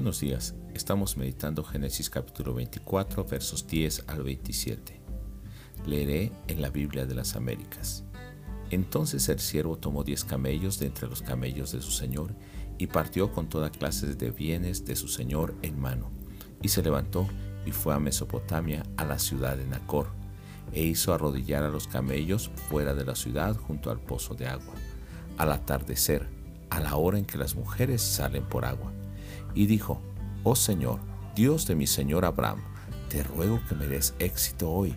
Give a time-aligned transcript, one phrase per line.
[0.00, 4.98] Buenos días, estamos meditando Génesis capítulo 24 versos 10 al 27.
[5.84, 8.04] Leeré en la Biblia de las Américas.
[8.70, 12.34] Entonces el siervo tomó diez camellos de entre los camellos de su señor
[12.78, 16.10] y partió con toda clase de bienes de su señor en mano,
[16.62, 17.28] y se levantó
[17.66, 20.06] y fue a Mesopotamia, a la ciudad de Nacor,
[20.72, 24.72] e hizo arrodillar a los camellos fuera de la ciudad junto al pozo de agua,
[25.36, 26.26] al atardecer,
[26.70, 28.94] a la hora en que las mujeres salen por agua
[29.54, 30.00] y dijo,
[30.42, 31.00] Oh Señor,
[31.34, 32.60] Dios de mi Señor Abraham,
[33.08, 34.94] te ruego que me des éxito hoy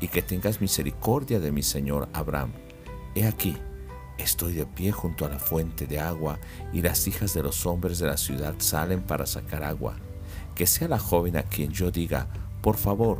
[0.00, 2.52] y que tengas misericordia de mi Señor Abraham.
[3.14, 3.56] He aquí,
[4.18, 6.38] estoy de pie junto a la fuente de agua
[6.72, 9.96] y las hijas de los hombres de la ciudad salen para sacar agua.
[10.54, 12.28] Que sea la joven a quien yo diga,
[12.62, 13.18] por favor,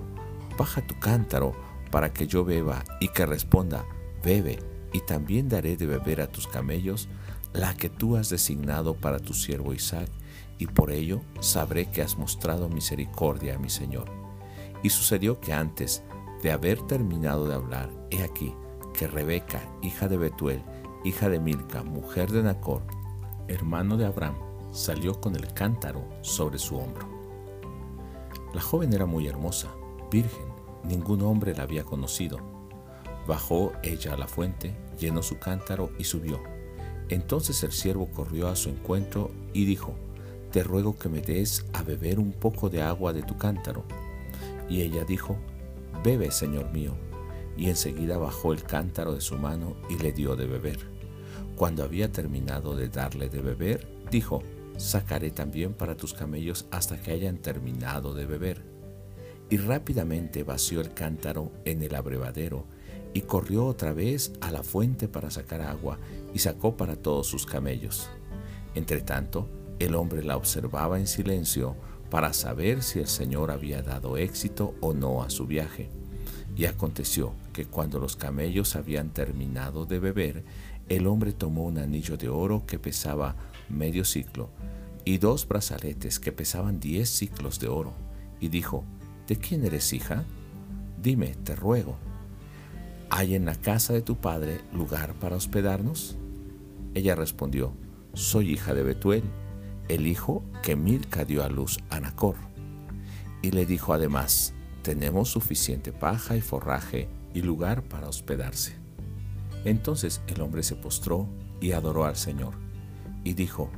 [0.56, 1.54] baja tu cántaro
[1.90, 3.84] para que yo beba y que responda,
[4.22, 4.58] bebe
[4.92, 7.08] y también daré de beber a tus camellos
[7.52, 10.08] la que tú has designado para tu siervo Isaac
[10.58, 14.10] y por ello sabré que has mostrado misericordia a mi Señor.
[14.82, 16.02] Y sucedió que antes
[16.42, 18.54] de haber terminado de hablar, he aquí
[18.94, 20.62] que Rebeca, hija de Betuel,
[21.04, 22.82] hija de Milca, mujer de Nacor,
[23.48, 24.36] hermano de Abraham,
[24.72, 27.06] salió con el cántaro sobre su hombro.
[28.54, 29.68] La joven era muy hermosa,
[30.10, 30.46] virgen,
[30.84, 32.38] ningún hombre la había conocido.
[33.26, 36.40] Bajó ella a la fuente, llenó su cántaro y subió.
[37.08, 39.94] Entonces el siervo corrió a su encuentro y dijo,
[40.56, 43.84] te ruego que me des a beber un poco de agua de tu cántaro.
[44.70, 45.36] Y ella dijo,
[46.02, 46.94] bebe, señor mío.
[47.58, 50.78] Y enseguida bajó el cántaro de su mano y le dio de beber.
[51.56, 54.42] Cuando había terminado de darle de beber, dijo,
[54.78, 58.62] sacaré también para tus camellos hasta que hayan terminado de beber.
[59.50, 62.64] Y rápidamente vació el cántaro en el abrevadero
[63.12, 65.98] y corrió otra vez a la fuente para sacar agua
[66.32, 68.08] y sacó para todos sus camellos.
[68.74, 71.76] Entretanto, el hombre la observaba en silencio
[72.10, 75.90] para saber si el Señor había dado éxito o no a su viaje.
[76.54, 80.44] Y aconteció que cuando los camellos habían terminado de beber,
[80.88, 83.36] el hombre tomó un anillo de oro que pesaba
[83.68, 84.50] medio ciclo
[85.06, 87.92] y dos brazaletes que pesaban diez ciclos de oro,
[88.40, 88.84] y dijo,
[89.28, 90.24] ¿De quién eres hija?
[91.00, 91.96] Dime, te ruego,
[93.08, 96.16] ¿hay en la casa de tu padre lugar para hospedarnos?
[96.94, 97.72] Ella respondió,
[98.14, 99.22] Soy hija de Betuel
[99.88, 102.36] el hijo que Milca dio a luz a Nacor.
[103.42, 108.76] Y le dijo además, tenemos suficiente paja y forraje y lugar para hospedarse.
[109.64, 111.28] Entonces el hombre se postró
[111.60, 112.54] y adoró al Señor,
[113.24, 113.70] y dijo,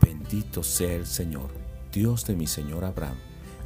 [0.00, 1.50] bendito sea el Señor,
[1.92, 3.16] Dios de mi Señor Abraham,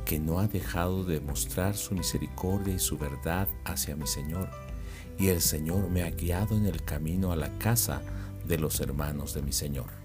[0.05, 4.51] que no ha dejado de mostrar su misericordia y su verdad hacia mi Señor,
[5.19, 8.03] y el Señor me ha guiado en el camino a la casa
[8.47, 10.00] de los hermanos de mi Señor.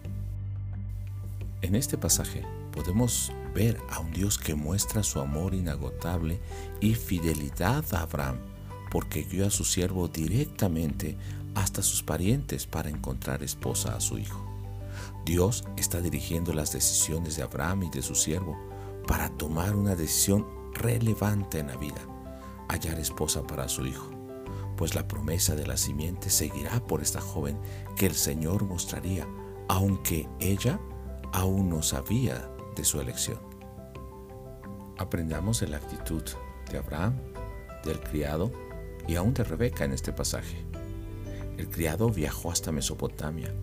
[1.62, 6.40] En este pasaje podemos ver a un Dios que muestra su amor inagotable
[6.82, 8.38] y fidelidad a Abraham,
[8.92, 11.18] porque guió a su siervo directamente
[11.56, 14.46] hasta sus parientes para encontrar esposa a su hijo.
[15.26, 18.58] Dios está dirigiendo las decisiones de Abraham y de su siervo
[19.08, 22.02] para tomar una decisión relevante en la vida,
[22.68, 24.12] hallar esposa para su hijo,
[24.76, 27.58] pues la promesa de la simiente seguirá por esta joven
[27.96, 29.28] que el Señor mostraría,
[29.68, 30.80] aunque ella
[31.36, 33.40] aún no sabía de su elección.
[34.98, 36.24] Aprendamos de la actitud
[36.72, 37.18] de Abraham,
[37.84, 38.54] del criado
[39.06, 40.66] y aún de Rebeca en este pasaje.
[41.58, 43.54] El criado viajó hasta Mesopotamia,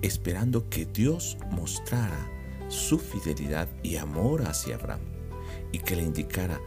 [0.00, 2.30] esperando que Dios mostrara
[2.68, 5.00] su fidelidad y amor hacia Abraham
[5.70, 6.58] y que le indicara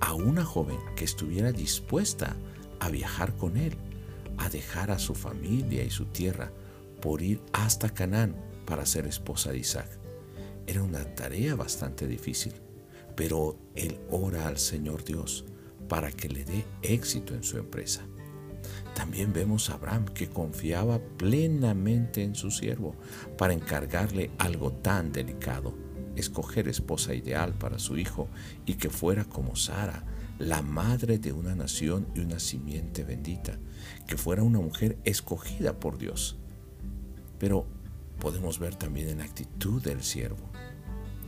[0.00, 2.36] a una joven que estuviera dispuesta
[2.80, 3.78] a viajar con él,
[4.36, 6.52] a dejar a su familia y su tierra
[7.00, 9.88] por ir hasta Canaán para ser esposa de Isaac.
[10.66, 12.52] Era una tarea bastante difícil,
[13.14, 15.44] pero él ora al Señor Dios
[15.88, 18.02] para que le dé éxito en su empresa.
[18.94, 22.96] También vemos a Abraham que confiaba plenamente en su siervo
[23.38, 25.74] para encargarle algo tan delicado,
[26.16, 28.28] escoger esposa ideal para su hijo
[28.64, 30.04] y que fuera como Sara,
[30.38, 33.58] la madre de una nación y una simiente bendita,
[34.06, 36.36] que fuera una mujer escogida por Dios.
[37.38, 37.66] Pero
[38.18, 40.50] podemos ver también en la actitud del siervo.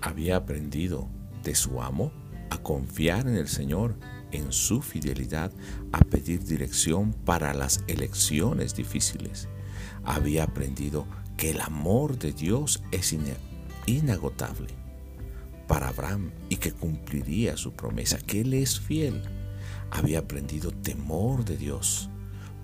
[0.01, 1.09] Había aprendido
[1.43, 2.13] de su amo
[2.51, 3.97] a confiar en el Señor,
[4.33, 5.53] en su fidelidad,
[5.93, 9.49] a pedir dirección para las elecciones difíciles.
[10.05, 11.07] Había aprendido
[11.37, 13.15] que el amor de Dios es
[13.87, 14.75] inagotable
[15.67, 19.23] para Abraham y que cumpliría su promesa, que Él es fiel.
[19.91, 22.11] Había aprendido temor de Dios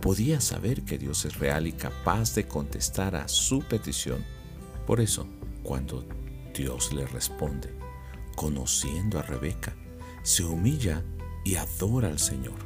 [0.01, 4.25] podía saber que Dios es real y capaz de contestar a su petición.
[4.87, 5.27] Por eso,
[5.63, 6.07] cuando
[6.55, 7.75] Dios le responde,
[8.37, 9.75] conociendo a Rebeca,
[10.23, 11.03] se humilla
[11.45, 12.59] y adora al Señor.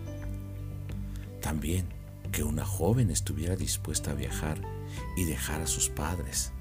[1.41, 1.87] También
[2.33, 4.61] que una joven estuviera dispuesta a viajar
[5.17, 6.53] y dejar a sus padres,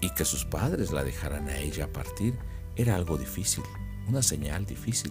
[0.00, 2.38] y que sus padres la dejaran a ella partir,
[2.76, 3.64] era algo difícil,
[4.08, 5.10] una señal difícil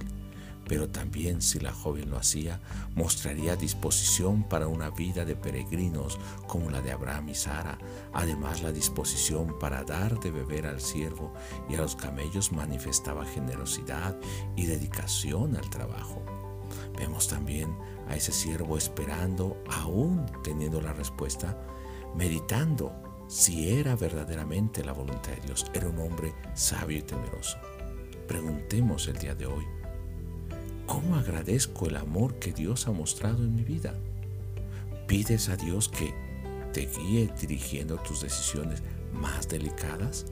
[0.68, 2.60] pero también si la joven lo hacía,
[2.96, 7.78] mostraría disposición para una vida de peregrinos como la de Abraham y Sara.
[8.14, 11.34] Además, la disposición para dar de beber al siervo
[11.70, 14.18] y a los camellos manifestaba generosidad
[14.56, 16.24] y dedicación al trabajo.
[16.98, 17.78] Vemos también
[18.08, 21.58] a ese siervo esperando, aún teniendo la respuesta,
[22.16, 22.94] meditando
[23.28, 25.66] si era verdaderamente la voluntad de Dios.
[25.74, 27.58] Era un hombre sabio y temeroso.
[28.28, 29.66] Preguntemos el día de hoy,
[30.86, 33.96] ¿Cómo agradezco el amor que Dios ha mostrado en mi vida?
[35.08, 36.14] ¿Pides a Dios que
[36.74, 40.28] te guíe dirigiendo tus decisiones más delicadas?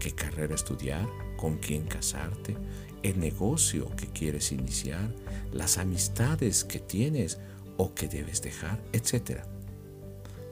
[0.00, 1.08] ¿Qué carrera estudiar?
[1.36, 2.56] ¿Con quién casarte?
[3.04, 5.14] ¿El negocio que quieres iniciar?
[5.52, 7.38] ¿Las amistades que tienes
[7.76, 8.82] o que debes dejar?
[8.92, 9.46] Etcétera.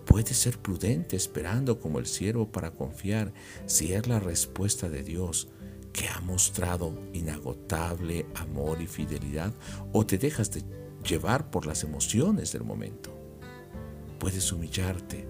[0.06, 3.32] Puedes ser prudente esperando como el siervo para confiar
[3.66, 5.48] si es la respuesta de Dios
[5.92, 9.52] que ha mostrado inagotable amor y fidelidad
[9.92, 10.62] o te dejas de
[11.06, 13.16] llevar por las emociones del momento.
[14.18, 15.26] Puedes humillarte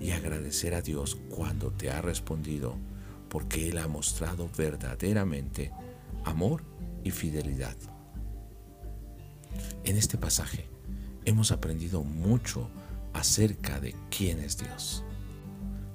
[0.00, 2.76] y agradecer a Dios cuando te ha respondido
[3.28, 5.72] porque Él ha mostrado verdaderamente
[6.24, 6.62] amor
[7.02, 7.76] y fidelidad.
[9.84, 10.66] En este pasaje
[11.24, 12.68] hemos aprendido mucho
[13.12, 15.04] acerca de quién es Dios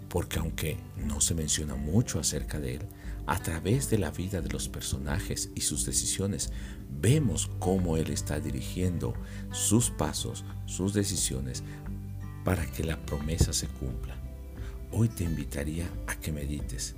[0.10, 2.82] porque aunque no se menciona mucho acerca de él,
[3.30, 6.52] a través de la vida de los personajes y sus decisiones,
[6.90, 9.14] vemos cómo él está dirigiendo
[9.52, 11.64] sus pasos, sus decisiones,
[12.44, 14.16] para que la promesa se cumpla.
[14.92, 16.96] Hoy te invitaría a que medites,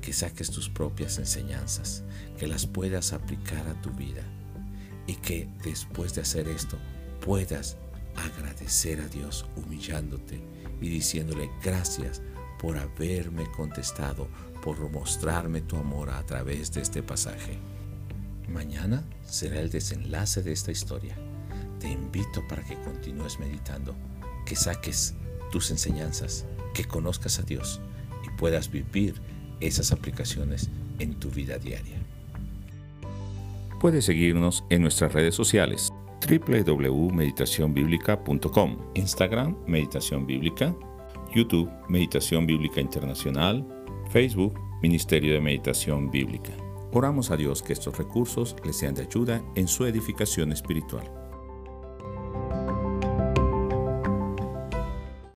[0.00, 2.04] que saques tus propias enseñanzas,
[2.38, 4.22] que las puedas aplicar a tu vida
[5.08, 6.78] y que después de hacer esto
[7.20, 7.76] puedas
[8.14, 10.40] agradecer a Dios humillándote
[10.80, 12.22] y diciéndole gracias
[12.62, 14.28] por haberme contestado,
[14.62, 17.58] por mostrarme tu amor a través de este pasaje.
[18.48, 21.16] Mañana será el desenlace de esta historia.
[21.80, 23.96] Te invito para que continúes meditando,
[24.46, 25.14] que saques
[25.50, 27.80] tus enseñanzas, que conozcas a Dios
[28.24, 29.20] y puedas vivir
[29.60, 30.70] esas aplicaciones
[31.00, 31.98] en tu vida diaria.
[33.80, 35.92] Puedes seguirnos en nuestras redes sociales
[36.24, 40.72] www.meditacionbiblica.com, Instagram Meditación Bíblica,
[41.32, 43.66] YouTube, Meditación Bíblica Internacional,
[44.10, 46.52] Facebook, Ministerio de Meditación Bíblica.
[46.92, 51.21] Oramos a Dios que estos recursos les sean de ayuda en su edificación espiritual.